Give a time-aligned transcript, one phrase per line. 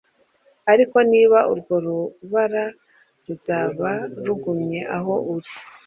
[0.71, 2.63] ariko niba urwo rubara
[3.25, 3.91] ruzaba
[4.25, 5.51] rugumye aho ruri